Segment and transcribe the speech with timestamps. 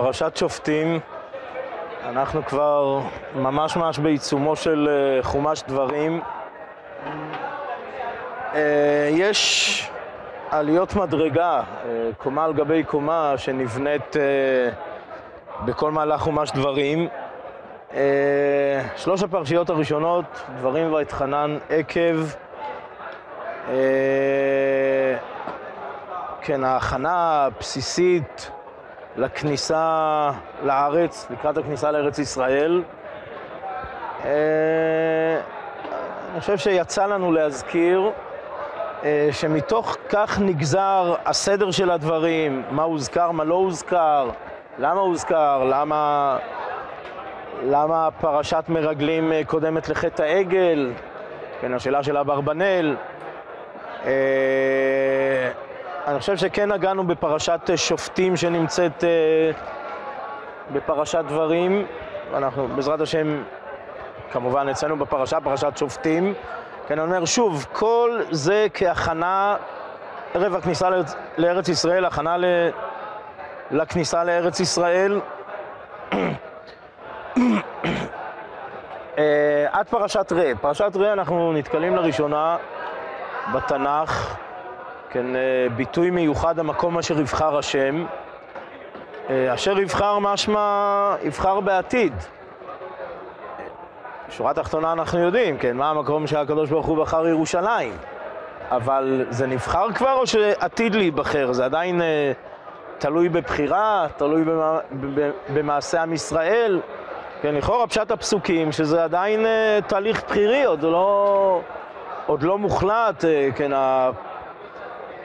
[0.00, 1.00] פרשת שופטים,
[2.04, 3.00] אנחנו כבר
[3.34, 6.20] ממש ממש בעיצומו של אה, חומש דברים.
[8.54, 9.90] אה, יש
[10.50, 11.62] עליות מדרגה, אה,
[12.18, 14.16] קומה על גבי קומה, שנבנית
[15.64, 17.08] בכל מהלך חומש דברים.
[18.96, 22.16] שלוש הפרשיות הראשונות, דברים ואתחנן עקב.
[26.40, 28.50] כן, ההכנה הבסיסית
[29.18, 30.30] לכניסה
[30.64, 32.82] לארץ, לקראת הכניסה לארץ ישראל.
[34.24, 35.40] אה,
[36.32, 38.10] אני חושב שיצא לנו להזכיר
[39.04, 44.30] אה, שמתוך כך נגזר הסדר של הדברים, מה הוזכר, מה לא הוזכר,
[44.78, 46.36] למה הוזכר, למה,
[47.64, 50.92] למה פרשת מרגלים אה, קודמת לחטא העגל,
[51.60, 52.96] כן, השאלה של אברבנאל.
[56.08, 59.50] אני חושב שכן נגענו בפרשת שופטים שנמצאת אה,
[60.72, 61.86] בפרשת דברים.
[62.34, 63.42] אנחנו בעזרת השם,
[64.32, 66.34] כמובן אצלנו בפרשה, פרשת שופטים.
[66.86, 69.56] כן, אני אומר שוב, כל זה כהכנה
[70.34, 72.44] ערב הכניסה לארץ, לארץ ישראל, הכנה ל,
[73.70, 75.20] לכניסה לארץ ישראל.
[79.18, 80.52] אה, עד פרשת ראה.
[80.60, 82.56] פרשת ראה אנחנו נתקלים לראשונה
[83.54, 84.38] בתנ"ך.
[85.10, 88.04] כן, אה, ביטוי מיוחד המקום אשר יבחר השם.
[89.30, 92.12] אה, אשר יבחר משמע יבחר בעתיד.
[94.28, 97.92] בשורה התחתונה אנחנו יודעים, כן, מה המקום שהקדוש ברוך הוא בחר ירושלים.
[98.70, 101.52] אבל זה נבחר כבר או שעתיד להיבחר?
[101.52, 102.32] זה עדיין אה,
[102.98, 104.78] תלוי בבחירה, תלוי במה,
[105.54, 106.80] במעשה עם ישראל.
[107.42, 111.60] כן, לכאורה פשט הפסוקים, שזה עדיין אה, תהליך בחירי, עוד לא,
[112.26, 113.72] עוד לא מוחלט, אה, כן,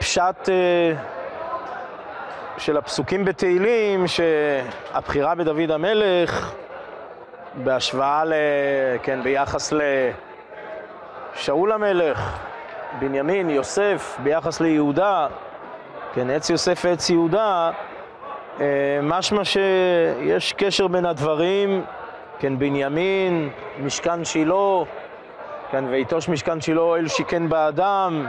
[0.04, 0.92] הפשט אה,
[2.58, 6.54] של הפסוקים בתהילים, שהבחירה בדוד המלך,
[7.54, 8.32] בהשוואה, ל,
[9.02, 9.72] כן, ביחס
[11.36, 12.38] לשאול המלך,
[12.98, 15.26] בנימין, יוסף, ביחס ליהודה,
[16.14, 17.70] כן, עץ יוסף ועץ יהודה,
[18.60, 18.64] אה,
[19.02, 21.84] משמע שיש קשר בין הדברים,
[22.38, 23.50] כן, בנימין,
[23.84, 24.84] משכן שילה,
[25.70, 28.26] כן, ויטוש משכן שילה אל שיכן באדם,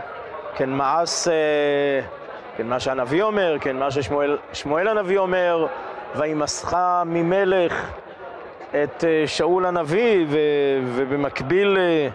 [0.56, 1.28] כן, מאס,
[2.58, 5.68] כן, מה שהנביא אומר, כן, מה ששמואל הנביא אומר,
[6.16, 7.92] וימסך ממלך
[8.84, 10.38] את אה, שאול הנביא, ו,
[10.86, 12.08] ובמקביל אה,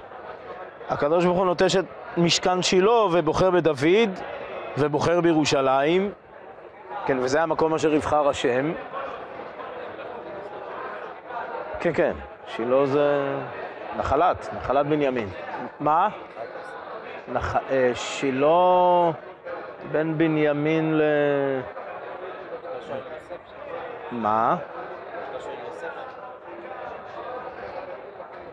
[0.88, 1.84] הקדוש ברוך הוא נוטש את
[2.16, 4.10] משכן שילה ובוחר בדוד
[4.78, 6.12] ובוחר בירושלים,
[7.06, 8.72] כן, וזה המקום אשר יבחר השם.
[11.80, 12.12] כן, כן,
[12.46, 13.34] שילה זה
[13.96, 15.28] נחלת, נחלת בנימין.
[15.80, 16.08] מה?
[17.28, 17.56] נח...
[17.56, 19.10] אה, שילה
[19.92, 21.02] בן בנימין ל...
[24.10, 24.56] מה?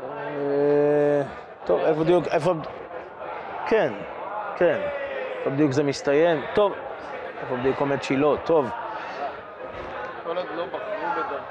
[0.10, 1.22] אה,
[1.66, 2.54] טוב, איפה בדיוק, איפה...
[3.68, 3.94] כן,
[4.56, 4.80] כן.
[5.40, 6.42] איפה בדיוק זה מסתיים?
[6.54, 6.74] טוב,
[7.42, 8.38] איפה בדיוק עומד שילה?
[8.46, 8.70] טוב.
[10.24, 11.42] כל עוד לא בחרו בדוד.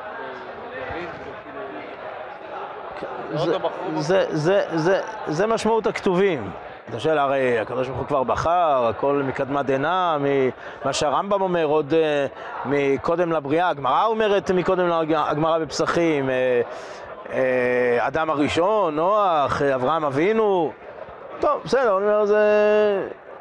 [5.27, 6.51] זה משמעות הכתובים.
[6.91, 11.95] אתה שואל, הרי הקדוש ברוך הוא כבר בחר, הכל מקדמת דנא, ממה שהרמב"ם אומר עוד
[11.95, 12.27] אה,
[12.65, 16.61] מקודם לבריאה, הגמרא אומרת מקודם לגמרא בפסחים, אה,
[17.33, 20.73] אה, אדם הראשון, נוח, אברהם אבינו,
[21.41, 22.37] טוב, בסדר, אני אומר, זו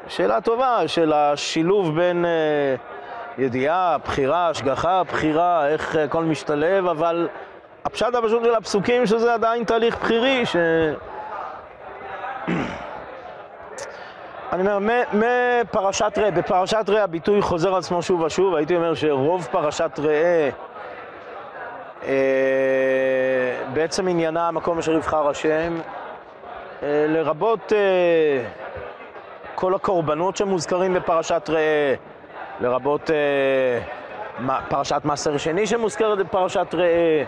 [0.08, 2.24] שאלה טובה של השילוב בין
[3.38, 7.28] ידיעה, בחירה, השגחה, בחירה, איך הכל משתלב, אבל
[7.84, 10.56] הפשט הפשוט של הפסוקים שזה עדיין תהליך בחירי, ש...
[14.60, 19.48] אני אומר, מפרשת ראה, בפרשת ראה הביטוי חוזר על עצמו שוב ושוב, הייתי אומר שרוב
[19.50, 20.50] פרשת ראה
[22.06, 22.12] אה,
[23.72, 25.78] בעצם עניינה המקום אשר יבחר השם,
[26.82, 28.44] אה, לרבות אה,
[29.54, 31.94] כל הקורבנות שמוזכרים בפרשת ראה,
[32.60, 37.24] לרבות אה, פרשת מעשר שני שמוזכרת בפרשת ראה,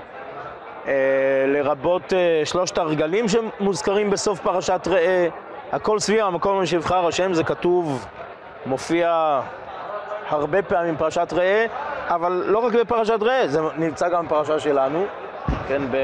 [0.86, 2.12] אה, לרבות
[2.44, 5.28] שלושת הרגלים שמוזכרים בסוף פרשת ראה.
[5.72, 8.06] הכל סביב המקום שיבחר השם, זה כתוב,
[8.66, 9.40] מופיע
[10.28, 11.66] הרבה פעמים בפרשת ראה,
[12.08, 15.06] אבל לא רק בפרשת ראה, זה נמצא גם בפרשה שלנו,
[15.68, 15.96] כן, ב...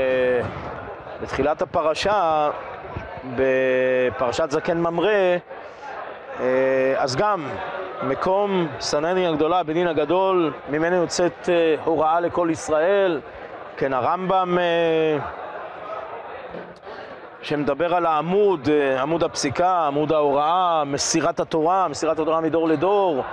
[1.22, 2.50] בתחילת הפרשה,
[3.36, 5.10] בפרשת זקן ממרא,
[6.40, 7.48] אה, אז גם
[8.02, 13.20] מקום סנני הגדולה, בדין הגדול, ממנו יוצאת אה, הוראה לכל ישראל,
[13.76, 15.18] כן, הרמב"ם אה,
[17.44, 23.24] שמדבר על העמוד, אה, עמוד הפסיקה, עמוד ההוראה, מסירת התורה, מסירת התורה מדור לדור.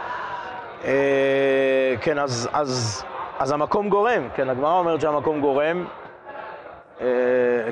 [0.86, 3.04] אה, כן, אז, אז
[3.42, 5.86] אז המקום גורם, כן, הגמרא אומרת שהמקום גורם,
[7.02, 7.08] אה,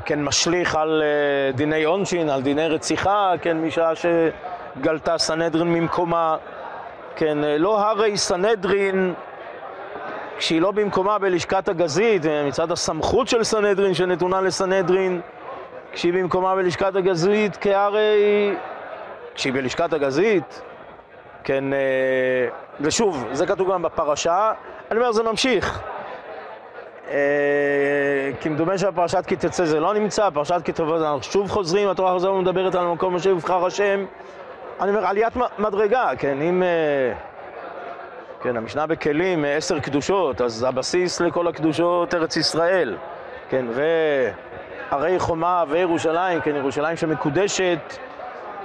[0.06, 6.38] כן, משליך על אה, דיני עונשין, על דיני רציחה, כן, משעה שגלתה סנהדרין ממקומה,
[7.15, 9.13] כן, אה, לא הרי סנהדרין
[10.38, 15.21] כשהיא לא במקומה בלשכת הגזית, אה, מצד הסמכות של סנהדרין שנתונה לסנהדרין,
[15.94, 18.56] כשהיא במקומה בלשכת הגזית, כהרי...
[19.36, 20.62] כשהיא בלשכת הגזית,
[21.44, 22.47] כן, אה,
[22.81, 24.51] ושוב, זה כתוב גם בפרשה,
[24.91, 25.81] אני אומר, זה ממשיך.
[27.09, 27.15] אה,
[28.41, 32.31] כמדומה שבפרשת כי תצא זה לא נמצא, פרשת כי תבוא אנחנו שוב חוזרים, התורה חוזרת
[32.31, 34.06] ומדברת על המקום אשר יבחר השם.
[34.81, 36.63] אני אומר, עליית מדרגה, כן, אם...
[36.63, 37.13] אה,
[38.41, 42.97] כן, המשנה בכלים, עשר קדושות, אז הבסיס לכל הקדושות ארץ ישראל,
[43.50, 43.65] כן,
[44.91, 47.97] והרי חומה וירושלים, כן, ירושלים שמקודשת,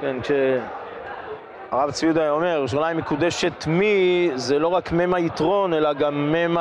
[0.01, 6.33] כן, כשהרב צבי יהודה אומר, ירושלים מקודשת מי, זה לא רק מם היתרון, אלא גם
[6.33, 6.57] מם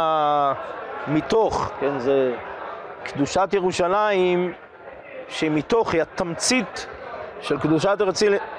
[1.07, 2.36] המתוך, כן, זה
[3.04, 4.54] קדושת ירושלים,
[5.30, 6.88] שהיא מתוך, היא התמצית
[7.42, 7.98] של קדושת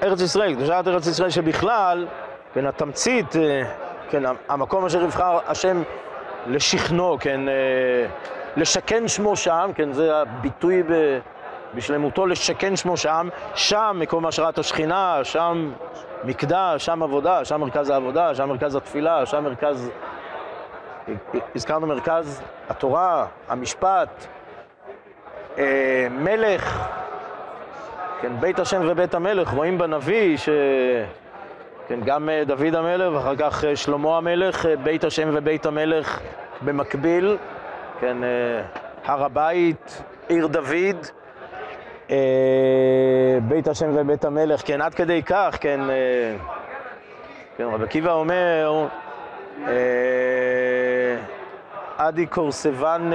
[0.03, 2.07] ארץ ישראל, קדושת ארץ ישראל שבכלל,
[2.53, 3.63] כן, התמצית, אה,
[4.09, 5.83] כן, המקום אשר יבחר השם
[6.47, 7.53] לשכנו, כן, אה,
[8.57, 11.19] לשכן שמו שם, כן, זה הביטוי ב,
[11.75, 15.71] בשלמותו, לשכן שמו שם, שם מקום השראת השכינה, שם
[16.23, 19.91] מקדש, שם עבודה, שם מרכז העבודה, שם מרכז התפילה, שם מרכז,
[21.55, 24.25] הזכרנו מרכז התורה, המשפט,
[25.57, 26.87] אה, מלך,
[28.21, 30.49] כן, בית השם ובית המלך, רואים בנביא ש...
[31.87, 36.19] כן, גם אה, דוד המלך ואחר כך אה, שלמה המלך, בית השם ובית המלך
[36.61, 37.37] במקביל,
[37.99, 38.61] כן, אה,
[39.05, 41.07] הר הבית, עיר דוד,
[42.11, 42.17] אה,
[43.47, 46.35] בית השם ובית המלך, כן, עד כדי כך, כן, אה,
[47.57, 48.87] כן, רבי עקיבא אומר,
[51.97, 53.11] עדי קורסבן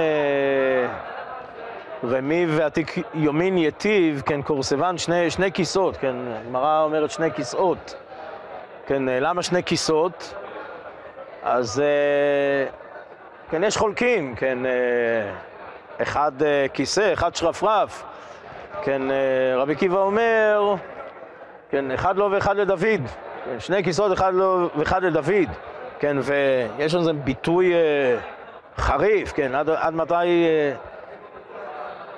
[2.03, 7.95] רמי ועתיק יומין יטיב, כן, קורסבן, שני, שני כיסאות, כן, הגמרא אומרת שני כיסאות.
[8.85, 10.33] כן, למה שני כיסאות?
[11.43, 11.83] אז
[13.51, 14.71] כן, יש חולקים, כן, אה,
[16.01, 18.03] אחד אה, כיסא, אחד שרפרף.
[18.83, 19.01] כן,
[19.55, 20.75] רבי עקיבא אומר,
[21.69, 23.01] כן, אחד לו ואחד לדוד.
[23.45, 25.49] כן, שני כיסאות, אחד לו ואחד לדוד.
[25.99, 27.73] כן, ויש לזה ביטוי
[28.77, 30.45] חריף, כן, עד, עד מתי,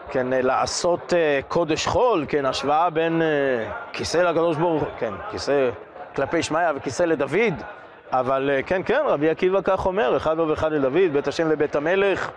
[0.09, 1.13] כן, לעשות
[1.47, 3.21] קודש חול, כן, השוואה בין
[3.93, 5.69] כיסא לקדוש ברוך הוא, כן, כיסא
[6.15, 7.63] כלפי שמעיה וכיסא לדוד,
[8.13, 12.31] אבל כן, כן, רבי עקיבא כך אומר, אחד לו ואחד לדוד, בית השם ובית המלך,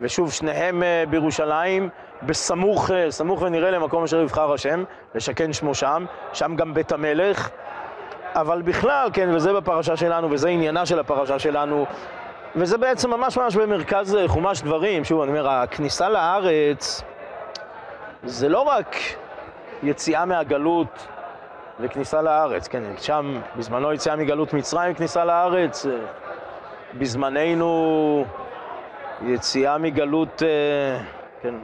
[0.00, 1.88] ושוב, שניהם בירושלים,
[2.22, 4.84] בסמוך, סמוך ונראה למקום אשר יבחר השם,
[5.14, 7.50] לשכן שמו שם, שם גם בית המלך,
[8.34, 11.86] אבל בכלל, כן, וזה בפרשה שלנו, וזה עניינה של הפרשה שלנו,
[12.56, 17.02] וזה בעצם ממש ממש במרכז חומש דברים, שוב, אני אומר, הכניסה לארץ
[18.24, 18.96] זה לא רק
[19.82, 21.06] יציאה מהגלות,
[21.80, 25.86] וכניסה לארץ, כן, שם בזמנו יציאה מגלות מצרים, כניסה לארץ,
[26.94, 28.24] בזמננו
[29.22, 30.42] יציאה מגלות,
[31.42, 31.54] כן,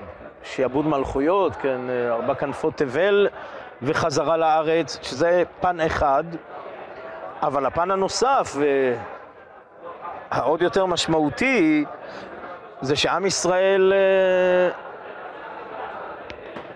[0.43, 1.81] שיעבוד מלכויות, כן,
[2.11, 3.29] ארבע כנפות תבל
[3.83, 6.25] וחזרה לארץ, שזה פן אחד,
[7.43, 8.57] אבל הפן הנוסף
[10.31, 11.85] והעוד יותר משמעותי
[12.81, 13.93] זה שעם ישראל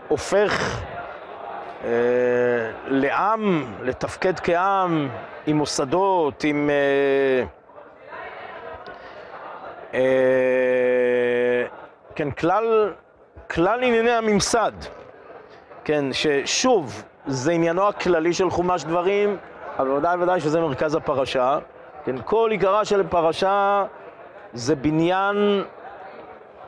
[0.09, 0.94] הופך אה,
[2.87, 5.09] לעם, לתפקד כעם,
[5.47, 6.71] עם מוסדות, עם...
[6.71, 7.45] אה,
[9.95, 11.67] אה,
[12.15, 12.93] כן, כלל,
[13.51, 14.73] כלל ענייני הממסד,
[15.85, 19.37] כן, ששוב, זה עניינו הכללי של חומש דברים,
[19.79, 21.59] אבל ודאי וודאי שזה מרכז הפרשה,
[22.05, 23.85] כן, כל עיקרה של פרשה
[24.53, 25.65] זה בניין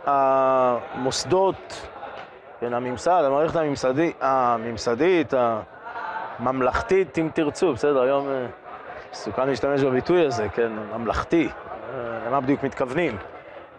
[0.04, 1.88] המוסדות,
[2.66, 5.34] כן, הממסד, המערכת הממסדית, הממסדית,
[6.38, 8.28] הממלכתית, אם תרצו, בסדר, היום
[9.12, 11.48] מסוכן להשתמש בביטוי הזה, כן, ממלכתי,
[12.26, 13.16] למה בדיוק מתכוונים?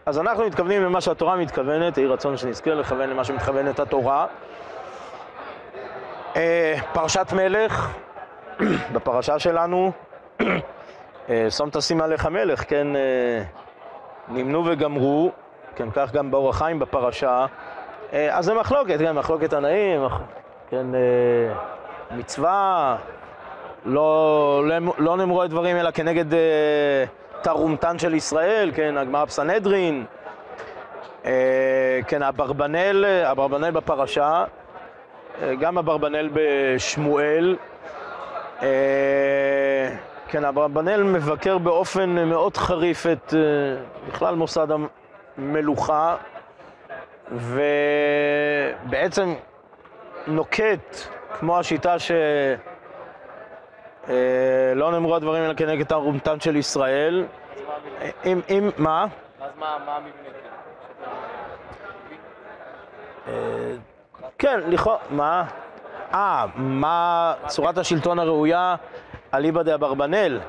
[0.06, 4.26] אז אנחנו מתכוונים למה שהתורה מתכוונת, יהי רצון שנזכה לכוון למה שמתכוונת התורה.
[6.94, 7.98] פרשת מלך,
[8.94, 9.92] בפרשה שלנו,
[11.50, 12.88] שום תשים עליך מלך, כן,
[14.28, 15.32] נמנו וגמרו,
[15.76, 17.46] כן, כך גם באור החיים בפרשה.
[18.12, 20.02] אז זה מחלוקת, כן, מחלוקת תנאים,
[20.70, 20.86] כן,
[22.12, 22.96] מצווה,
[23.86, 24.64] לא,
[24.98, 26.26] לא נאמרו את דברים אלא כנגד
[27.42, 30.06] תרומתן של ישראל, כן, הגמרא בסנהדרין,
[32.08, 34.44] כן, אברבנאל, אברבנאל בפרשה,
[35.60, 37.56] גם אברבנאל בשמואל,
[40.30, 43.40] כן, אברבנאל מבקר באופן מאוד חריף את אה,
[44.08, 44.68] בכלל מוסד
[45.38, 46.16] המלוכה,
[47.32, 49.34] ובעצם
[50.28, 50.98] נוקט,
[51.40, 52.12] כמו השיטה ש...
[54.10, 57.26] אה, לא נאמרו הדברים אלא כנגד תערומתן של ישראל.
[58.26, 59.06] אם, אם, מה?
[59.42, 60.38] אז מה מה המבנה כאילו?
[63.28, 63.74] אה,
[64.38, 65.44] כן, לכאורה, מה?
[66.14, 68.76] אה, מה צורת השלטון הראויה
[69.34, 70.40] אליבא דאברבנאל?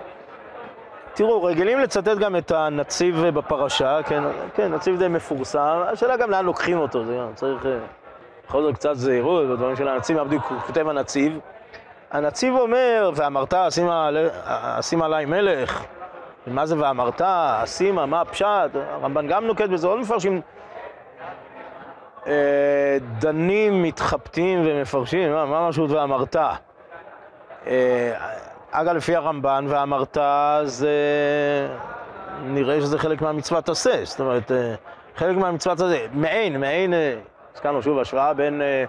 [1.19, 4.23] תראו, רגילים לצטט גם את הנציב בפרשה, כן,
[4.55, 7.79] כן, נציב די מפורסם, השאלה גם לאן לוקחים אותו, זה גם צריך אה,
[8.47, 11.39] בכל זאת קצת זהירות בדברים של הנציב, בדיוק כותב הנציב.
[12.11, 14.07] הנציב אומר, ואמרת, אשימה
[15.07, 15.85] עלי- מלך,
[16.47, 17.23] מה זה ואמרת,
[17.63, 20.41] אשימה, מה הפשט, הרמב"ן גם נוקט בזה, עוד מפרשים
[22.27, 22.33] אה,
[23.19, 26.37] דנים, מתחבטים ומפרשים, מה, משהו ואמרת?
[28.71, 30.17] אגב, לפי הרמב"ן, ואמרת,
[30.65, 30.91] זה...
[32.45, 34.75] נראה שזה חלק מהמצוות עשה, זאת אומרת, אה,
[35.17, 37.15] חלק מהמצוות הזה, מעין, מעין, אה,
[37.55, 38.85] הזכרנו שוב השוואה בין אה,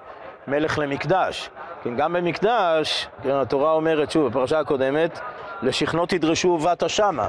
[0.48, 1.50] מלך למקדש.
[1.84, 5.20] כן, גם במקדש, כן, התורה אומרת, שוב, בפרשה הקודמת,
[5.62, 7.28] לשכנות תדרשו ובאת שמה.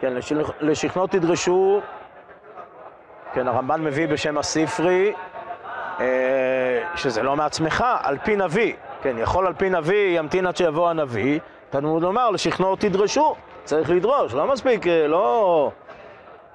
[0.00, 1.80] כן, לשכ- לשכנות תדרשו,
[3.32, 5.12] כן, הרמב"ן מביא בשם הספרי,
[6.94, 8.74] שזה לא מעצמך, על פי נביא.
[9.02, 11.40] כן, יכול על פי נביא, ימתין עד שיבוא הנביא.
[11.74, 15.70] תלמוד לומר, לשכנוע תדרשו, צריך לדרוש, לא מספיק, אה, לא...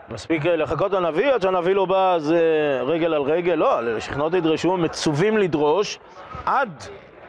[0.10, 4.30] מספיק אה, לחכות לנביא, עד שהנביא לא בא אז אה, רגל על רגל, לא, לשכנוע
[4.30, 6.00] תדרשו, מצווים לדרוש
[6.46, 6.84] עד,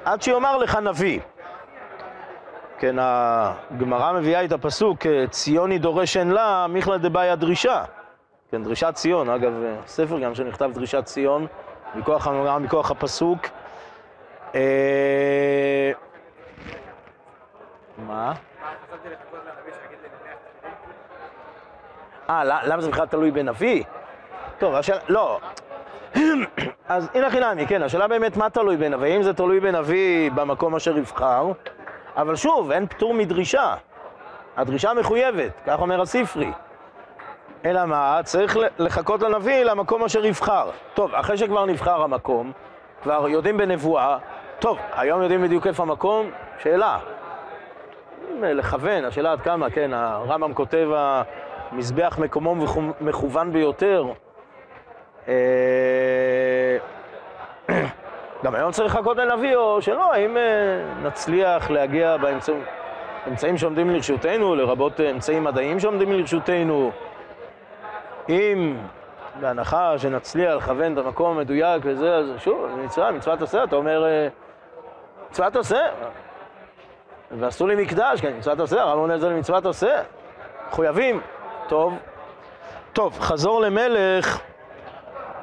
[0.05, 1.21] עד שיאמר לך נביא.
[2.79, 4.99] כן, הגמרא מביאה את הפסוק,
[5.31, 7.85] ציוני דורש אין לה, מיכלא דבעיה דרישה.
[8.51, 9.53] כן, דרישת ציון, אגב,
[9.87, 11.47] ספר גם שנכתב דרישת ציון,
[11.95, 12.29] מכוח,
[12.61, 13.47] מכוח הפסוק.
[18.07, 18.33] מה?
[22.31, 23.85] אה, למה זה בכלל תלוי בנביא?
[24.59, 25.41] טוב, השאלה, לא.
[26.89, 30.99] אז הנה חינמי, כן, השאלה באמת מה תלוי בנביא, אם זה תלוי בנביא במקום אשר
[30.99, 31.53] יבחר,
[32.17, 33.75] אבל שוב, אין פטור מדרישה.
[34.57, 36.53] הדרישה מחויבת, כך אומר הספרי.
[37.65, 38.21] אלא מה?
[38.25, 40.71] צריך לחכות לנביא למקום אשר יבחר.
[40.95, 42.53] טוב, אחרי שכבר נבחר המקום,
[43.03, 44.19] כבר יודעים בנבואה,
[44.59, 46.31] טוב, היום יודעים בדיוק איפה המקום?
[46.63, 46.99] שאלה.
[48.45, 50.89] אה, לכוון, השאלה עד כמה, כן, הרמב"ם כותב
[51.73, 54.05] המזבח מקומו מכו- מכוון ביותר.
[55.29, 55.35] אה,
[58.45, 60.43] גם היום צריך לחכות לנביא או שלא, האם אה,
[61.03, 62.63] נצליח להגיע באמצעים
[63.29, 66.91] אמצעים שעומדים לרשותנו, לרבות אמצעים מדעיים שעומדים לרשותנו,
[68.29, 68.77] אם
[69.41, 74.05] בהנחה שנצליח לכוון את המקום המדויק וזה, אז שוב, מצווה, מצוות עשה, אתה אומר,
[75.31, 75.79] מצוות עשה,
[77.39, 80.03] ועשו לי מקדש, כן, מצוות עשה, הרב עונה את זה למצוות עשה,
[80.69, 81.21] מחויבים,
[81.69, 81.99] טוב.
[82.93, 84.41] טוב, חזור למלך,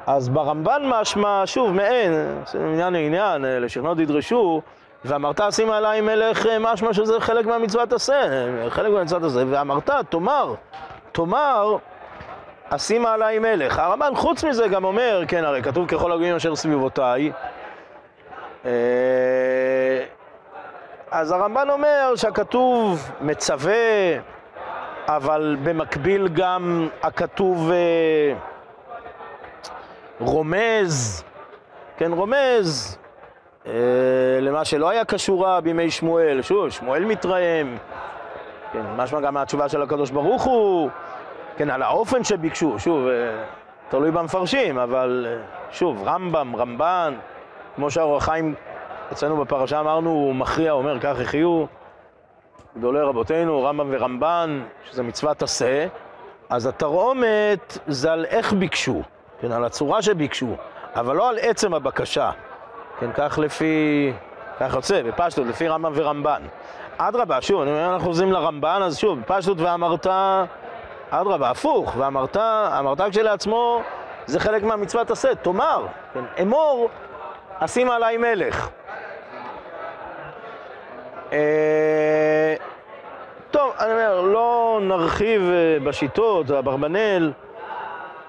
[0.06, 2.12] אז ברמב"ן משמע, שוב, מעין,
[2.46, 4.62] זה מעניין לעניין, אה, לשכנות ידרשו,
[5.04, 9.90] ואמרת שימה עליי מלך, אה, משמע שזה חלק מהמצוות עשה, אה, חלק מהמצוות עשה, ואמרת,
[10.08, 10.54] תאמר,
[11.12, 11.76] תאמר,
[12.68, 13.78] אשימה עליי מלך.
[13.78, 17.32] הרמב"ן חוץ מזה גם אומר, כן, הרי כתוב ככל הגויים אשר סביבותיי,
[21.10, 23.74] אז הרמב"ן אומר שהכתוב מצווה,
[25.06, 28.34] אבל במקביל גם הכתוב אה,
[30.20, 31.24] רומז,
[31.96, 32.98] כן, רומז
[33.66, 33.72] אה,
[34.40, 36.42] למה שלא היה כשורה בימי שמואל.
[36.42, 37.76] שוב, שמואל מתרעם,
[38.72, 40.90] כן, משמע גם מהתשובה של הקדוש ברוך הוא,
[41.56, 43.44] כן, על האופן שביקשו, שוב, אה,
[43.88, 45.36] תלוי במפרשים, אבל אה,
[45.70, 47.14] שוב, רמב"ם, רמב"ן,
[47.76, 48.54] כמו שהאור החיים
[49.12, 51.64] אצלנו בפרשה אמרנו, הוא מכריע, הוא אומר, כך יחיו
[52.78, 55.86] גדולי רבותינו, רמב"ם ורמב"ן, שזה מצוות עשה,
[56.50, 59.02] אז התרעומת זה על איך ביקשו,
[59.40, 60.56] כן, על הצורה שביקשו,
[60.94, 62.30] אבל לא על עצם הבקשה,
[63.00, 64.12] כן, כך לפי,
[64.60, 66.42] כך יוצא, בפשטות, לפי רמב"ם ורמב"ן.
[66.98, 70.06] אדרבה, שוב, אומר, אנחנו חוזרים לרמב"ן, אז שוב, בפשטות ואמרת,
[71.10, 72.36] אדרבה, הפוך, ואמרת,
[72.78, 73.82] אמרת כשלעצמו,
[74.26, 76.88] זה חלק מהמצוות עשה, תאמר, כן, אמור,
[77.58, 78.68] אשים עליי מלך.
[81.32, 82.54] אה,
[83.50, 87.32] טוב, אני אומר, לא נרחיב אה, בשיטות, אברבנאל.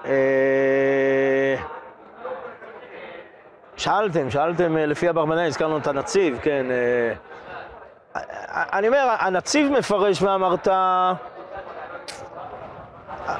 [0.04, 1.56] אה,
[3.76, 6.66] שאלתם, שאלתם לפי אברבנאל, הזכרנו את הנציב, כן.
[8.54, 10.68] אני אומר, הנציב מפרש ואמרת,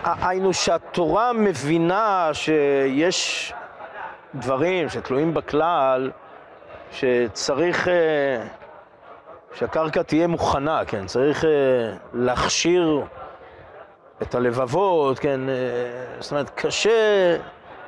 [0.05, 3.53] היינו שהתורה מבינה שיש
[4.35, 6.11] דברים שתלויים בכלל,
[6.93, 7.89] שצריך...
[9.55, 11.51] שהקרקע תהיה מוכנה, כן, צריך אה,
[12.13, 13.03] להכשיר
[14.23, 15.55] את הלבבות, כן, אה,
[16.21, 17.37] זאת אומרת, קשה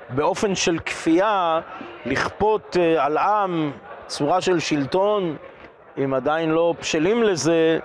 [0.09, 1.61] באופן של כפייה
[2.07, 3.73] לכפות אה, על עם
[4.07, 5.37] צורה של שלטון,
[6.04, 7.78] אם עדיין לא בשלים לזה,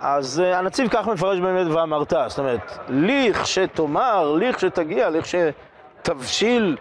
[0.00, 6.76] אז הנציב כך מפרש באמת ואמרת, זאת אומרת, לכשתאמר, לכשתגיע, לכשתבשיל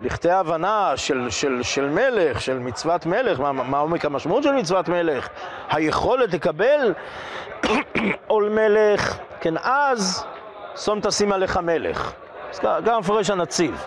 [0.00, 4.88] לכדי הבנה של, של, של מלך, של מצוות מלך, מה, מה עומק המשמעות של מצוות
[4.88, 5.28] מלך,
[5.70, 6.94] היכולת לקבל
[8.26, 10.24] עול מלך, כן, אז
[10.76, 12.12] שום תשים עליך מלך.
[12.50, 13.86] אז גם מפרש הנציב.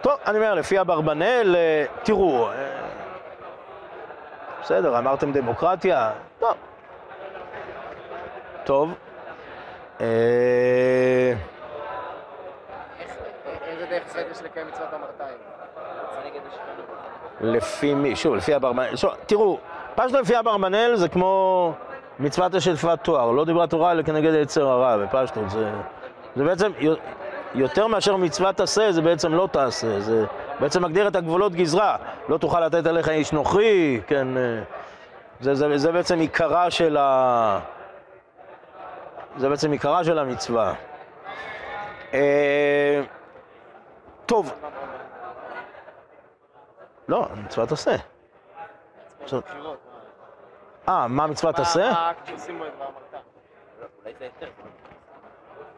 [0.00, 2.54] טוב, אני אומר, לפי אברבנאל, אה, תראו, אה,
[4.62, 6.54] בסדר, אמרתם דמוקרטיה, טוב.
[8.64, 8.94] טוב.
[13.90, 15.38] דרך ישראל יש לקיים מצוות המרתיים?
[17.40, 18.16] לפי מי?
[18.16, 18.96] שוב, לפי אברבנאל.
[18.96, 19.58] שוב, תראו,
[19.94, 21.72] פשטו לפי אברבנאל זה כמו
[22.18, 23.30] מצוות השלפת תואר.
[23.30, 25.50] לא דיברה תורה אלא כנגד היצר הרע, בפשטות.
[25.50, 25.70] זה,
[26.36, 26.94] זה בעצם, יו-
[27.54, 30.00] יותר מאשר מצוות עשה, זה בעצם לא תעשה.
[30.00, 30.24] זה
[30.60, 31.96] בעצם מגדיר את הגבולות גזרה.
[32.28, 34.36] לא תוכל לתת עליך איש נוכרי, כן.
[34.36, 34.62] אה,
[35.40, 37.58] זה, זה, זה בעצם עיקרה של ה...
[39.36, 40.74] זה בעצם עיקרה של המצווה.
[42.14, 43.00] אה,
[44.30, 44.52] טוב.
[47.08, 47.96] לא, מצוות עשה.
[50.88, 51.92] אה, מה מצוות עשה?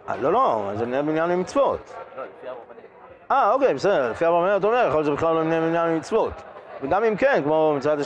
[0.09, 1.95] אה, לא, לא, זה בני בניין למצוות.
[2.17, 2.85] לא, לפי הרבנים.
[3.31, 6.33] אה, אוקיי, בסדר, לפי אברהם אתה אומר, יכול להיות שזה בכלל לא בני בניין למצוות.
[6.83, 7.99] וגם אם כן, כמו מצוות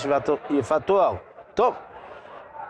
[0.50, 1.12] יפת תואר.
[1.54, 1.74] טוב.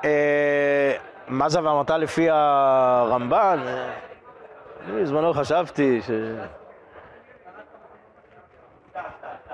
[0.05, 0.97] אה,
[1.29, 3.59] מה זה ואמרת לפי הרמב"ן?
[3.67, 3.91] אה,
[4.85, 6.11] אני בזמנו חשבתי ש...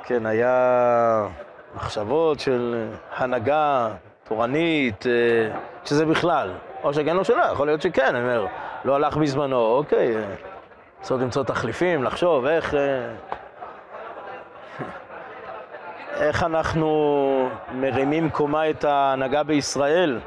[0.04, 1.26] כן, היה
[1.74, 3.88] מחשבות של הנהגה
[4.24, 6.50] תורנית, אה, שזה בכלל.
[6.82, 8.46] או שכן או שלא, יכול להיות שכן, אני אומר,
[8.84, 10.16] לא הלך בזמנו, אוקיי.
[10.16, 10.22] אה,
[11.00, 12.74] צריך למצוא תחליפים, לחשוב איך...
[12.74, 13.10] אה,
[16.26, 20.20] איך אנחנו מרימים קומה את ההנהגה בישראל?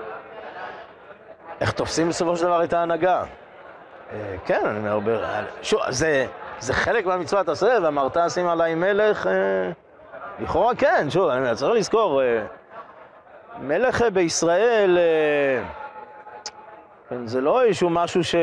[1.62, 3.24] איך תופסים בסופו של דבר את ההנהגה?
[4.14, 5.24] אה, כן, אני אומר,
[5.62, 6.26] שוב, זה,
[6.60, 9.34] זה חלק מהמצוות עשה, ואמרת שים עליי מלך, אה,
[10.40, 12.44] לכאורה כן, שוב, אני צריך לזכור, אה,
[13.60, 14.98] מלך אה, בישראל,
[17.10, 18.36] כן, זה לא איזשהו משהו ש...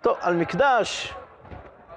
[0.00, 1.14] טוב, על מקדש,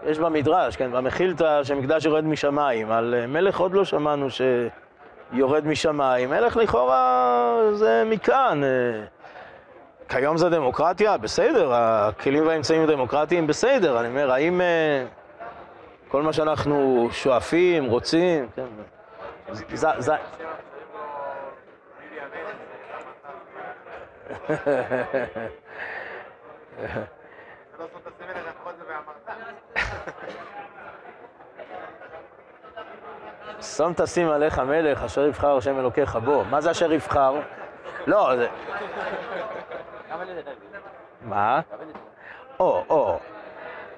[0.06, 6.58] יש במדרש, כן, במחילתא שמקדש יורד משמיים, על מלך עוד לא שמענו שיורד משמיים, מלך
[6.58, 8.62] לכאורה זה מכאן.
[10.10, 14.62] כיום זה דמוקרטיה, בסדר, הכלים והאמצעים הדמוקרטיים בסדר, אני אומר, האם
[16.12, 18.66] כל מה שאנחנו שואפים, רוצים, כן,
[19.52, 20.16] זה, זה.
[33.62, 36.44] שום תשים עליך מלך אשר יבחר השם אלוקיך בו.
[36.50, 37.36] מה זה אשר יבחר?
[38.08, 38.48] לא, זה...
[41.22, 41.62] מה?
[42.60, 43.20] או, או.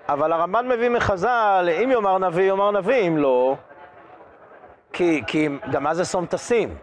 [0.09, 3.55] אבל הרמב"ן מביא מחז"ל, אם יאמר נביא, יאמר נביא, אם לא...
[4.93, 6.75] כי, כי גם מה זה שום תשים?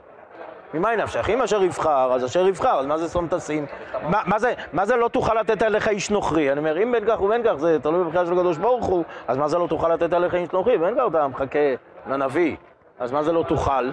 [0.75, 1.31] ממה נפשך?
[1.31, 3.67] אם אשר יבחר, אז אשר יבחר, אז מה זה שום תשים?
[4.03, 6.53] מה, מה, זה, מה זה לא תוכל לתת עליך איש נוכרי?
[6.53, 9.37] אני אומר, אם בין כך ובין כך זה תלוי בבחירה של הקדוש ברוך הוא, אז
[9.37, 10.77] מה זה לא תוכל לתת עליך איש נוכרי?
[10.77, 11.59] ואין כך אתה מחכה
[12.07, 12.57] לנביא,
[12.99, 13.91] אז מה זה לא תוכל?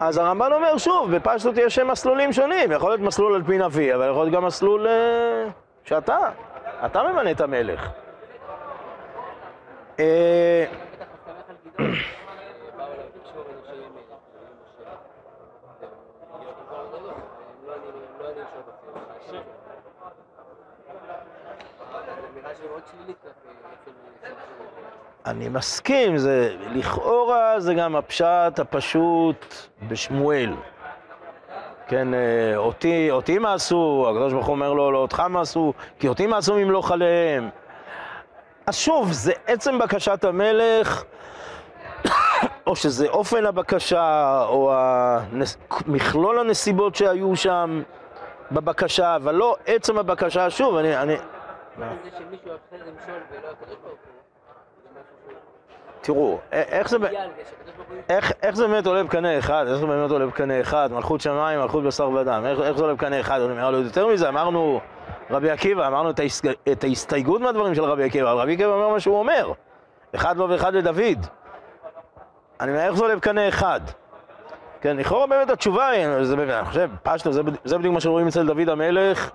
[0.00, 4.10] אז הרמב"ן אומר שוב, בפשטות יש מסלולים שונים, יכול להיות מסלול על פי נביא, אבל
[4.10, 5.48] יכול להיות גם מסלול אה,
[5.84, 6.18] שאתה,
[6.84, 7.88] אתה ממנה את המלך.
[9.98, 10.08] אני
[25.48, 29.54] מסכים, זה לכאורה זה גם הפשט הפשוט
[29.88, 30.54] בשמואל.
[31.88, 36.26] כן, אה, אותי, אותי מעשו, הקדוש ברוך הוא אומר לו, לא אותך מעשו, כי אותי
[36.26, 37.50] מעשו ממלוך עליהם.
[38.66, 41.04] אז שוב, זה עצם בקשת המלך,
[42.66, 45.56] או שזה אופן הבקשה, או הנס...
[45.86, 47.82] מכלול הנסיבות שהיו שם
[48.52, 50.50] בבקשה, אבל לא עצם הבקשה.
[50.50, 50.96] שוב, אני...
[50.96, 51.16] אני...
[56.00, 56.96] תראו, איך זה...
[58.08, 59.64] איך, איך זה באמת עולה בקנה אחד?
[59.68, 60.88] איך זה באמת עולה בקנה אחד?
[60.92, 62.42] מלכות שמיים, מלכות בשר ודם.
[62.46, 63.40] איך, איך זה עולה בקנה אחד?
[63.40, 64.80] אני אומר, יותר מזה, אמרנו
[65.30, 66.48] רבי עקיבא, אמרנו את, ההסג...
[66.72, 69.52] את ההסתייגות מהדברים של רבי עקיבא, אבל רבי עקיבא אומר מה שהוא אומר.
[70.14, 71.26] אחד לו ואחד לדוד.
[72.60, 73.80] אני אומר, איך זה עולה בקנה אחד?
[74.80, 78.46] כן, לכאורה באמת התשובה היא, זה, אני חושב, פשטו, זה, זה בדיוק מה שרואים אצל
[78.46, 79.30] דוד המלך,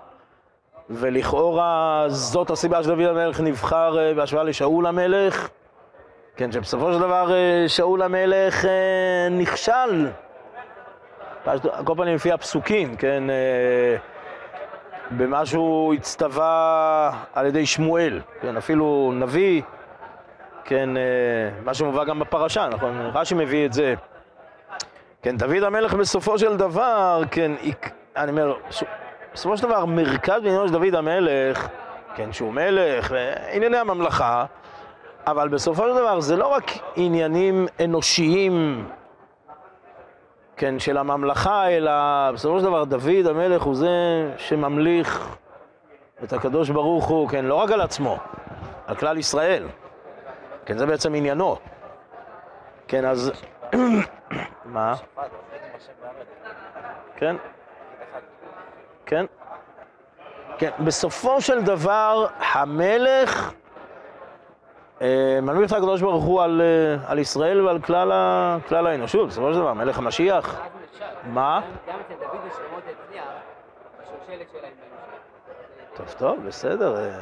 [0.90, 5.48] ולכאורה זאת הסיבה שדוד המלך נבחר אה, בהשוואה לשאול המלך,
[6.36, 10.08] כן, שבסופו של דבר אה, שאול המלך אה, נכשל,
[11.44, 13.96] על כל פנים לפי הפסוקים, כן, אה,
[15.10, 19.62] במה שהוא הצטווה על ידי שמואל, כן, אפילו נביא,
[20.64, 20.90] כן,
[21.64, 23.94] מה שמובא גם בפרשה, נכון, רש"י מביא את זה.
[25.22, 27.52] כן, דוד המלך בסופו של דבר, כן,
[28.16, 28.54] אני אומר,
[29.34, 31.68] בסופו של דבר, מרכז בעניינו של דוד המלך,
[32.14, 33.14] כן, שהוא מלך,
[33.52, 34.44] ענייני הממלכה,
[35.26, 38.86] אבל בסופו של דבר זה לא רק עניינים אנושיים,
[40.56, 41.92] כן, של הממלכה, אלא
[42.32, 43.88] בסופו של דבר דוד המלך הוא זה
[44.36, 45.36] שממליך
[46.24, 48.18] את הקדוש ברוך הוא, כן, לא רק על עצמו,
[48.86, 49.68] על כלל ישראל.
[50.66, 51.56] כן, זה בעצם עניינו.
[52.88, 53.32] כן, אז...
[54.64, 54.94] מה?
[57.16, 57.36] כן?
[59.06, 59.26] כן?
[60.58, 63.52] כן, בסופו של דבר, המלך
[65.42, 69.52] מנמיך את הקדוש ברוך הוא על, אה, על ישראל ועל כלל, ה, כלל האנושות, בסופו
[69.52, 70.60] של דבר, מלך המשיח.
[71.26, 71.60] מה?
[71.88, 73.24] גם אצל דוד ושלמות הצליח,
[74.00, 74.72] בשושלת שלהם
[75.96, 76.16] בהמשך.
[76.18, 76.96] טוב, טוב, בסדר.
[76.96, 77.18] אה,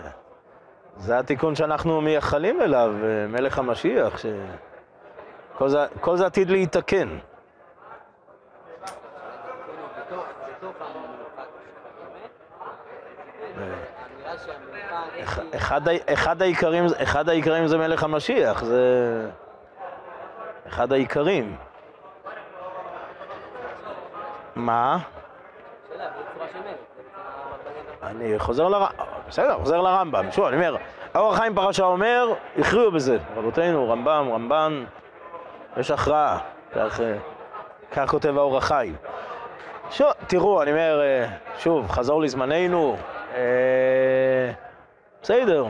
[0.96, 4.26] זה התיקון שאנחנו מייחלים אליו, אה, מלך המשיח, ש...
[5.58, 7.08] כל זה, זה עתיד להיתקן.
[7.08, 7.18] כאילו,
[9.98, 10.24] בתוך
[10.56, 11.42] בתוך המלוכה,
[13.56, 15.39] באמת, האמירה שהמלוכה איך אח- היא...
[15.56, 15.80] אחד,
[16.12, 18.84] אחד, העיקרים, אחד העיקרים זה מלך המשיח, זה
[20.68, 21.56] אחד העיקרים.
[24.56, 24.98] מה?
[28.02, 30.32] אני חוזר לרמב"ם, בסדר, חוזר לרמב"ם.
[30.32, 30.76] שוב, אני אומר,
[31.14, 33.18] האור החיים פרשה אומר, הכריעו בזה.
[33.36, 34.84] רבותינו, רמב"ם, רמב"ן,
[35.76, 36.38] יש הכרעה.
[36.74, 37.00] כך,
[37.92, 38.96] כך כותב האור החיים.
[39.90, 41.26] שוב, תראו, אני אומר, אה,
[41.58, 42.96] שוב, חזור לזמננו.
[43.34, 44.52] אה,
[45.22, 45.66] בסדר.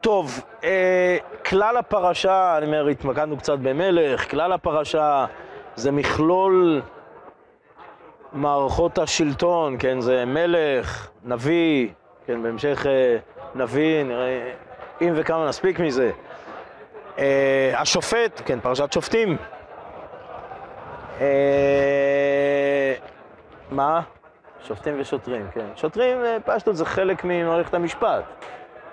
[0.00, 1.16] טוב, אה,
[1.46, 5.26] כלל הפרשה, אני אומר, התמקדנו קצת במלך, כלל הפרשה
[5.76, 6.82] זה מכלול
[8.32, 11.88] מערכות השלטון, כן, זה מלך, נביא,
[12.26, 13.16] כן, בהמשך אה,
[13.54, 14.52] נביא, נראה
[15.02, 16.10] אם וכמה נספיק מזה.
[17.18, 19.36] אה, השופט, כן, פרשת שופטים.
[21.20, 22.94] אה,
[23.70, 24.00] מה?
[24.64, 25.66] שופטים ושוטרים, כן.
[25.76, 28.24] שוטרים, אה, פשטות זה חלק ממערכת המשפט.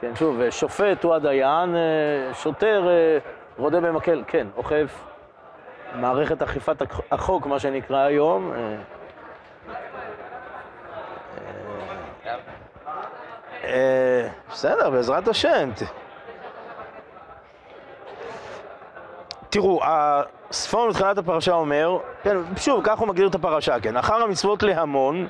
[0.01, 1.79] כן, שוב, אה, שופט הוא הדיין, אה,
[2.33, 2.87] שוטר
[3.57, 5.03] רודה במקל, כן, אוכף
[5.95, 8.51] מערכת אכיפת הח- החוק, מה שנקרא היום.
[14.51, 15.69] בסדר, בעזרת השם.
[19.49, 24.63] תראו, הספון בתחילת הפרשה אומר, כן, שוב, כך הוא מגדיר את הפרשה, כן, אחר המצוות
[24.63, 25.27] להמון,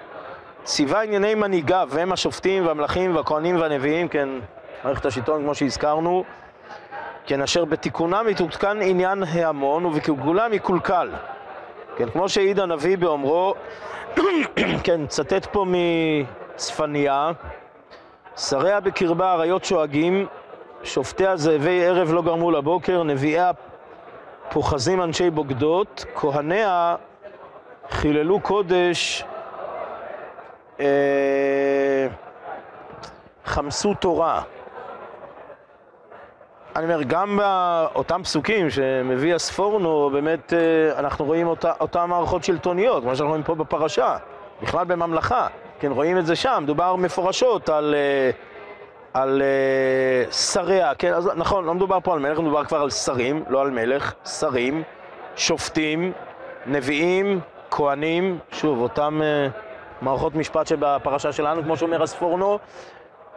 [0.63, 4.29] ציווה ענייני מנהיגיו, והם השופטים והמלכים והכהנים והנביאים, כן,
[4.83, 6.23] מערכת השלטון כמו שהזכרנו,
[7.25, 11.09] כן, אשר בתיקונם יתותקן עניין ההמון ובקלקולם יקולקל.
[11.95, 13.53] כן, כמו שהעיד הנביא באומרו,
[14.83, 15.65] כן, צטט פה
[16.55, 17.31] מצפניה,
[18.37, 20.27] שריה בקרבה אריות שואגים,
[20.83, 23.51] שופטיה זאבי ערב לא גרמו לבוקר, נביאיה
[24.49, 26.95] פוחזים אנשי בוגדות, כהניה
[27.89, 29.23] חיללו קודש,
[33.45, 34.41] חמסו תורה.
[36.75, 43.15] אני אומר, גם באותם פסוקים שמביא הספורנו, באמת אה, אנחנו רואים אותה, מערכות שלטוניות, כמו
[43.15, 44.17] שאנחנו רואים פה בפרשה,
[44.61, 45.47] בכלל בממלכה.
[45.79, 48.31] כן, רואים את זה שם, דובר מפורשות על, אה,
[49.13, 53.43] על אה, שריה, כן, אז נכון, לא מדובר פה על מלך, מדובר כבר על שרים,
[53.49, 54.83] לא על מלך, שרים,
[55.35, 56.11] שופטים,
[56.65, 57.39] נביאים,
[57.71, 59.47] כהנים, שוב, אותם אה,
[60.01, 62.59] מערכות משפט שבפרשה שלנו, כמו שאומר הספורנו,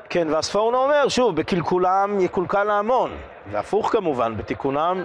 [0.09, 3.11] כן, והספורנו אומר, שוב, בקלקולם יקולקל ההמון,
[3.51, 5.05] והפוך כמובן, בתיקונם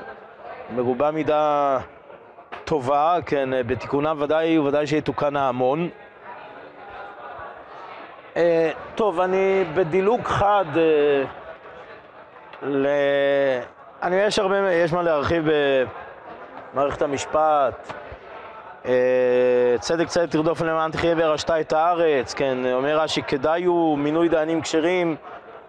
[0.76, 1.78] מרובה מידה
[2.66, 5.90] טובה, כן, בתיקונם ודאי וודאי שיתוקן ההמון.
[8.38, 11.24] אה, טוב, אני בדילוג חד אה,
[12.64, 12.88] ל...
[14.04, 15.48] אני יש הרבה, יש מה להרחיב
[16.74, 17.94] במערכת המשפט.
[18.86, 24.30] אה, צדק צדק תרדוף למען תחיה וירשת את הארץ, כן, אומר רש"י, כדאי הוא מינוי
[24.30, 25.16] דיינים כשרים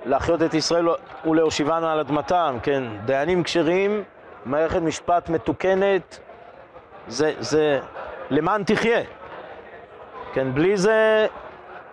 [0.04, 0.88] להחיות את ישראל
[1.24, 4.04] ולהושיבן על אדמתם, כן, דיינים כשרים,
[4.44, 6.18] מערכת משפט מתוקנת,
[7.08, 7.80] זה, זה
[8.30, 9.00] למען תחיה,
[10.32, 11.26] כן, בלי זה,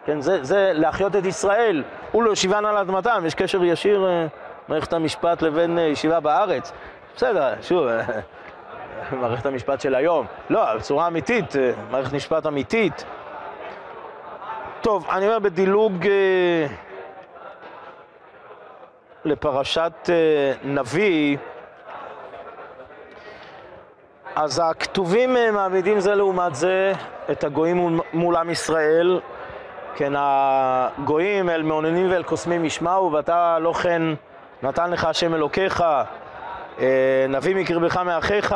[0.06, 4.28] כן, זה, זה להחיות את ישראל ולהושיבן על אדמתם, יש קשר ישיר אה,
[4.68, 6.72] מערכת המשפט לבין אה, ישיבה בארץ,
[7.16, 7.88] בסדר, שוב,
[9.22, 10.26] מערכת המשפט של היום.
[10.50, 13.06] לא, בצורה אמיתית, אה, מערכת משפט אמיתית.
[14.82, 16.68] טוב, אני אומר בדילוג אה,
[19.26, 21.38] לפרשת אה, נביא,
[24.36, 26.94] אז הכתובים מעמידים זה לעומת זה
[27.32, 29.20] את הגויים מול, מול עם ישראל.
[29.96, 34.02] כן, הגויים אל מעוננים ואל קוסמים ישמעו, ואתה לא כן
[34.64, 35.84] נתן לך השם אלוקיך,
[37.30, 38.56] נביא מקרבך מאחיך,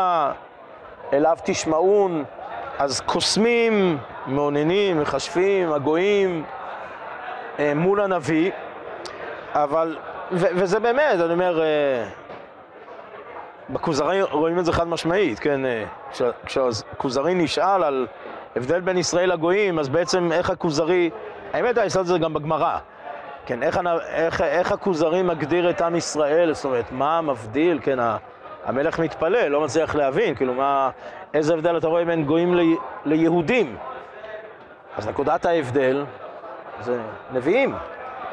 [1.13, 2.23] אליו תשמעון.
[2.79, 6.43] אז קוסמים, מעוננים, מכשפים, הגויים,
[7.59, 8.51] אה, מול הנביא,
[9.53, 9.97] אבל,
[10.31, 12.03] ו, וזה באמת, אני אומר, אה,
[13.69, 18.07] בכוזרי רואים את זה חד משמעית, כן, אה, כש- כשהכוזרי נשאל על
[18.55, 21.09] הבדל בין ישראל לגויים, אז בעצם איך הכוזרי,
[21.53, 22.77] האמת את זה גם בגמרא,
[23.45, 27.99] כן, איך, איך, איך הכוזרי מגדיר את עם ישראל, זאת אומרת, מה מבדיל, כן,
[28.65, 30.89] המלך מתפלל, לא מצליח להבין, כאילו, מה,
[31.33, 32.61] איזה הבדל אתה רואה בין גויים ל,
[33.05, 33.75] ליהודים?
[34.97, 36.05] אז נקודת ההבדל
[36.81, 36.99] זה
[37.31, 37.75] נביאים,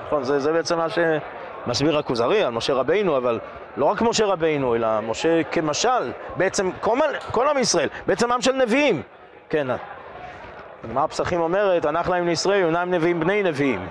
[0.07, 0.23] נכון?
[0.23, 3.41] זה, זה בעצם מה שמסביר הכוזרי על משה רבינו, אבל
[3.77, 6.99] לא רק משה רבינו, אלא משה כמשל, בעצם כל,
[7.31, 9.03] כל עם ישראל, בעצם עם של נביאים.
[9.49, 9.67] כן,
[10.85, 13.87] הגמרא הפסחים אומרת, הנח להם לישראל, יונם נביאים בני נביאים.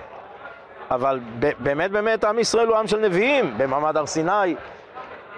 [0.92, 1.20] אבל
[1.60, 4.56] באמת באמת עם ישראל הוא עם של נביאים, במעמד הר סיני.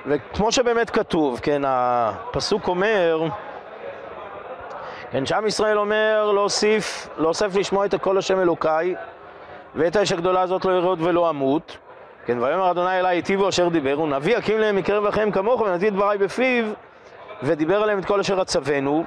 [0.08, 3.24] וכמו שבאמת כתוב, כן, הפסוק אומר,
[5.12, 8.96] כן, שעם ישראל אומר להוסיף, להוסיף לשמוע את הקול השם אלוקיי,
[9.76, 11.78] ואת האש הגדולה הזאת לא ירד ולא אמות.
[12.26, 15.94] כן, ויאמר אדוני אלי היטיבו אשר דיבר, ונביא אקים להם מקרב לכם כמוך, ונתתי את
[15.94, 16.66] דבריי בפיו,
[17.44, 19.04] ודיבר עליהם את כל אשר עצבנו.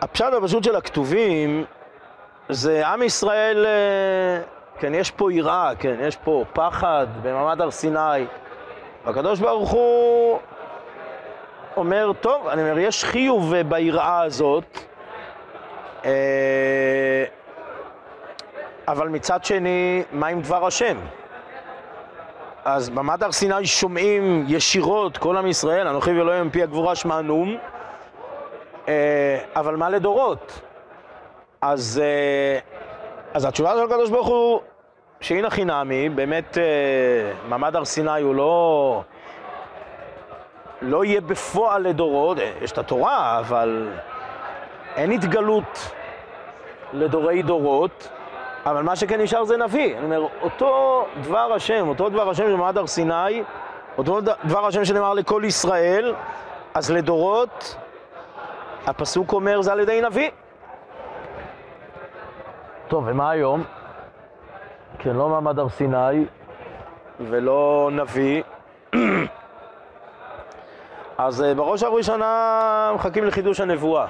[0.00, 1.64] הפשט הפשוט של הכתובים
[2.48, 4.42] זה עם ישראל, אה,
[4.78, 8.26] כן, יש פה יראה, כן, יש פה פחד במעמד הר סיני.
[9.04, 10.38] והקדוש ברוך הוא
[11.76, 14.78] אומר, טוב, אני אומר, יש חיוב אה, ביראה הזאת,
[16.04, 17.24] אה,
[18.88, 20.96] אבל מצד שני, מה עם דבר השם?
[22.64, 27.56] אז במעמד הר סיני שומעים ישירות כל עם ישראל, אנוכי ואלוהים מפי הגבורה שמענום,
[29.56, 30.65] אבל מה לדורות?
[31.60, 32.58] אז, אה,
[33.34, 34.60] אז התשובה של הקדוש ברוך הוא
[35.20, 36.62] שהנה חינמי, באמת אה,
[37.48, 39.02] מעמד הר סיני הוא לא,
[40.82, 43.88] לא יהיה בפועל לדורות, אה, יש את התורה, אבל
[44.96, 45.92] אין התגלות
[46.92, 48.08] לדורי דורות,
[48.66, 49.96] אבל מה שכן נשאר זה נביא.
[49.96, 53.42] אני אומר, אותו דבר השם, אותו דבר השם של מעמד הר סיני,
[53.98, 56.14] אותו דבר השם שנאמר לכל ישראל,
[56.74, 57.76] אז לדורות,
[58.86, 60.30] הפסוק אומר זה על ידי נביא.
[62.88, 63.64] טוב, ומה היום?
[64.98, 66.24] כן, לא מעמד הר סיני
[67.20, 68.42] ולא נביא.
[71.18, 74.06] אז אה, בראש ובראשונה מחכים לחידוש הנבואה.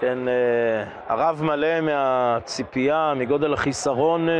[0.00, 4.34] כן, אה, הרב מלא מהציפייה, מגודל החיסרון, אה,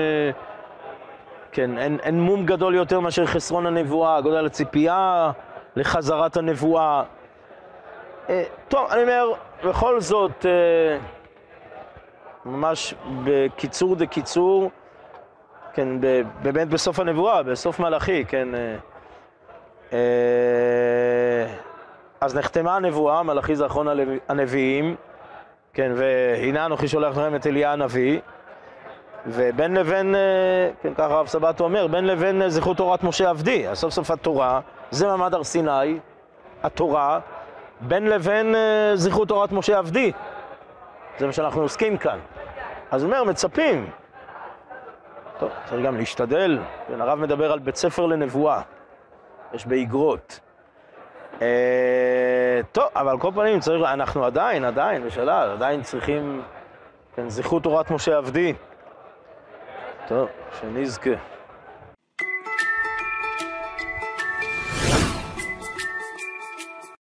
[1.53, 5.31] כן, אין, אין מום גדול יותר מאשר חסרון הנבואה, גודל הציפייה
[5.77, 7.03] לחזרת הנבואה.
[8.29, 9.33] אה, טוב, אני אומר,
[9.65, 10.47] בכל זאת,
[12.45, 14.71] ממש בקיצור דה קיצור,
[15.73, 15.89] כן,
[16.43, 18.49] באמת בסוף הנבואה, בסוף מלאכי, כן.
[18.55, 18.77] אה,
[19.93, 19.99] אה,
[22.21, 23.87] אז נחתמה הנבואה, מלאכי זה אחרון
[24.29, 24.97] הנביאים,
[25.73, 28.21] כן, והנה אנוכי שולח לכם את אליה הנביא,
[29.27, 30.21] ובין לבין, אה,
[30.83, 34.61] כן, ככה הרב סבתו אומר, בין לבין זכות תורת משה עבדי, אז סוף סוף התורה,
[34.91, 35.99] זה מעמד הר סיני,
[36.63, 37.21] התורה,
[37.81, 38.55] בין לבין
[38.95, 40.13] זכות תורת משה עבדי,
[41.19, 42.19] זה מה שאנחנו עוסקים כאן.
[42.91, 43.91] אז הוא אומר, מצפים.
[45.39, 46.59] טוב, צריך גם להשתדל.
[46.89, 48.63] כן, הרב מדבר על בית ספר לנבואה.
[49.53, 50.41] יש באגרות.
[51.43, 56.43] אה, טוב, אבל כל פנים צריך, אנחנו עדיין, עדיין, בשלב, עדיין צריכים,
[57.17, 58.55] כן, זכות תורת משה עבדי.
[60.09, 60.29] טוב,
[60.61, 61.11] שנזכה.